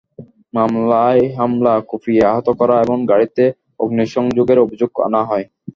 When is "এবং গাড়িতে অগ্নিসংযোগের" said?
2.85-4.57